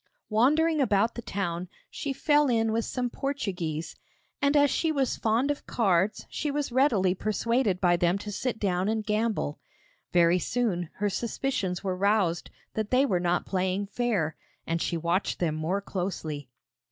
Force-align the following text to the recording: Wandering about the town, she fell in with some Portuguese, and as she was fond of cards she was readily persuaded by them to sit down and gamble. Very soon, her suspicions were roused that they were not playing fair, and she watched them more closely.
Wandering 0.31 0.81
about 0.81 1.13
the 1.13 1.21
town, 1.21 1.69
she 1.91 2.11
fell 2.11 2.47
in 2.47 2.71
with 2.71 2.85
some 2.85 3.07
Portuguese, 3.07 3.95
and 4.41 4.57
as 4.57 4.71
she 4.71 4.91
was 4.91 5.15
fond 5.15 5.51
of 5.51 5.67
cards 5.67 6.25
she 6.27 6.49
was 6.49 6.71
readily 6.71 7.13
persuaded 7.13 7.79
by 7.79 7.97
them 7.97 8.17
to 8.17 8.31
sit 8.31 8.57
down 8.57 8.89
and 8.89 9.05
gamble. 9.05 9.59
Very 10.11 10.39
soon, 10.39 10.89
her 10.93 11.09
suspicions 11.11 11.83
were 11.83 11.95
roused 11.95 12.49
that 12.73 12.89
they 12.89 13.05
were 13.05 13.19
not 13.19 13.45
playing 13.45 13.85
fair, 13.85 14.35
and 14.65 14.81
she 14.81 14.97
watched 14.97 15.37
them 15.37 15.53
more 15.53 15.81
closely. 15.81 16.49